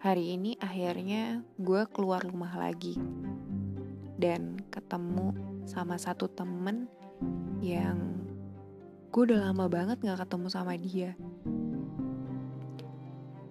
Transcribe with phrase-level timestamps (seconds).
[0.00, 2.96] Hari ini akhirnya gue keluar rumah lagi
[4.16, 5.36] dan ketemu
[5.68, 6.88] sama satu temen
[7.60, 8.16] yang
[9.12, 11.12] gue udah lama banget gak ketemu sama dia.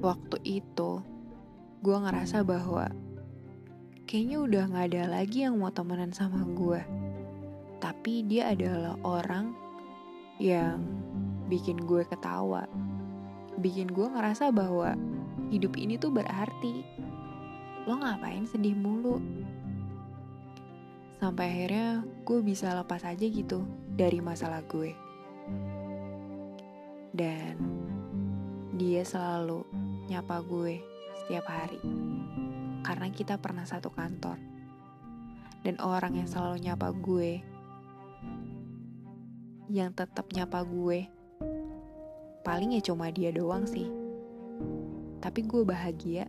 [0.00, 1.04] Waktu itu
[1.84, 2.88] gue ngerasa bahwa
[4.08, 6.80] kayaknya udah gak ada lagi yang mau temenan sama gue.
[7.84, 9.52] Tapi dia adalah orang
[10.40, 10.88] yang
[11.52, 12.64] bikin gue ketawa,
[13.60, 14.96] bikin gue ngerasa bahwa
[15.50, 16.86] hidup ini tuh berarti.
[17.84, 19.18] Lo ngapain sedih mulu?
[21.18, 24.94] Sampai akhirnya gue bisa lepas aja gitu dari masalah gue.
[27.10, 27.58] Dan
[28.78, 29.66] dia selalu
[30.08, 30.80] nyapa gue
[31.26, 31.82] setiap hari.
[32.80, 34.38] Karena kita pernah satu kantor.
[35.60, 37.44] Dan orang yang selalu nyapa gue,
[39.68, 41.04] yang tetap nyapa gue,
[42.40, 44.00] paling ya cuma dia doang sih
[45.20, 46.26] tapi gue bahagia.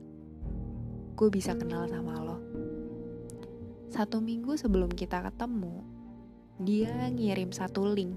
[1.16, 2.38] Gue bisa kenal sama lo.
[3.92, 5.84] Satu minggu sebelum kita ketemu
[6.62, 8.14] dia ngirim satu link.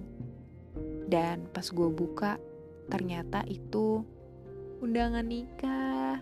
[1.08, 2.36] Dan pas gue buka
[2.90, 4.02] ternyata itu
[4.82, 6.20] undangan nikah.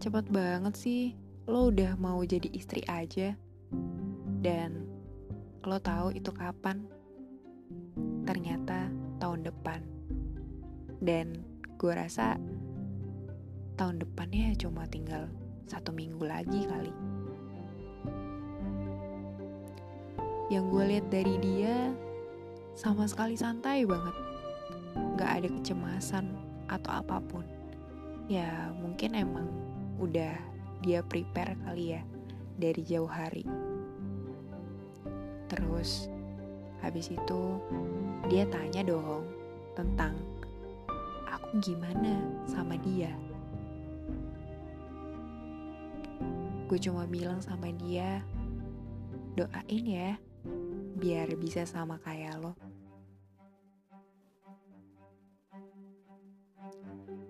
[0.00, 1.12] Cepet banget sih
[1.44, 3.36] lo udah mau jadi istri aja.
[4.40, 4.88] Dan
[5.66, 6.86] lo tahu itu kapan?
[8.24, 8.88] Ternyata
[9.20, 9.80] tahun depan.
[11.02, 11.44] Dan
[11.76, 12.40] gue rasa
[13.80, 15.24] tahun depannya cuma tinggal
[15.64, 16.92] satu minggu lagi kali.
[20.52, 21.88] Yang gue lihat dari dia
[22.76, 24.12] sama sekali santai banget.
[25.16, 26.28] Gak ada kecemasan
[26.68, 27.48] atau apa pun.
[28.28, 29.48] Ya mungkin emang
[29.96, 30.36] udah
[30.84, 32.04] dia prepare kali ya
[32.60, 33.48] dari jauh hari.
[35.48, 36.12] Terus
[36.84, 37.40] habis itu
[38.28, 39.24] dia tanya dong
[39.72, 40.20] tentang
[41.32, 43.29] aku gimana sama dia.
[46.70, 48.22] Gue cuma bilang sama dia,
[49.34, 50.14] doain ya,
[50.94, 52.54] biar bisa sama kayak lo.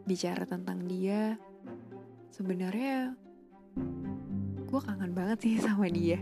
[0.04, 1.40] Bicara tentang dia,
[2.28, 3.16] sebenarnya
[4.68, 6.20] gue kangen banget sih sama dia.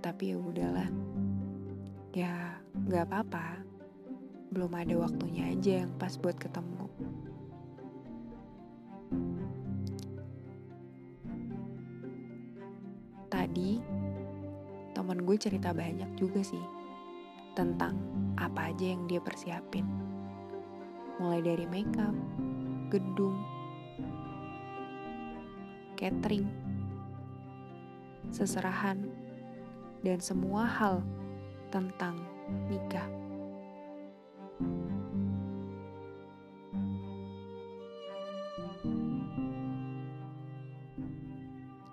[0.00, 0.88] Tapi ya udahlah,
[2.16, 2.56] ya
[2.88, 3.60] gak apa-apa.
[4.48, 6.88] Belum ada waktunya aja yang pas buat ketemu.
[13.50, 13.82] Tadi
[14.94, 16.62] temen gue cerita banyak juga sih
[17.58, 17.98] tentang
[18.38, 19.82] apa aja yang dia persiapin.
[21.18, 22.14] Mulai dari makeup,
[22.94, 23.42] gedung,
[25.98, 26.46] catering,
[28.30, 29.02] seserahan,
[30.06, 31.02] dan semua hal
[31.74, 32.22] tentang
[32.70, 33.10] nikah.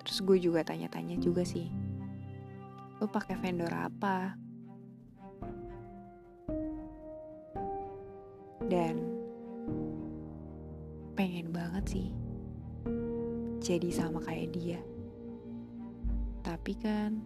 [0.07, 1.67] Terus gue juga tanya-tanya juga sih.
[3.03, 4.39] Lo pakai vendor apa?
[8.71, 8.95] Dan
[11.19, 12.07] pengen banget sih
[13.59, 14.79] jadi sama kayak dia.
[16.39, 17.19] Tapi kan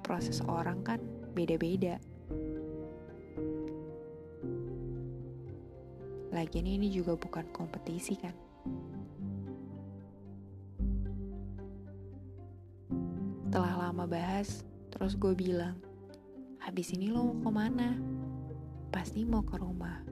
[0.00, 1.04] proses orang kan
[1.36, 2.00] beda-beda.
[6.32, 8.47] Lagian ini juga bukan kompetisi kan.
[13.88, 15.72] Lama bahas, terus gue bilang,
[16.60, 17.96] habis ini lo mau ke mana?
[18.92, 20.04] Pasti mau ke rumah.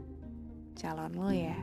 [0.72, 1.60] Calon lo ya?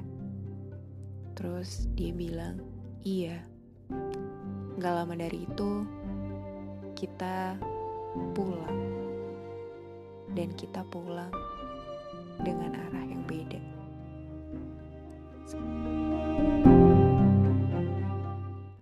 [1.34, 2.62] Terus dia bilang,
[3.01, 3.41] iya.
[4.78, 5.90] Gak lama dari itu,
[6.94, 7.57] kita
[8.38, 8.78] pulang.
[10.38, 11.34] Dan kita pulang
[12.45, 13.06] dengan arah